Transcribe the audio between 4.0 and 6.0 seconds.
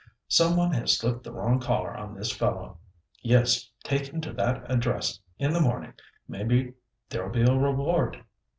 him to that address in the morning.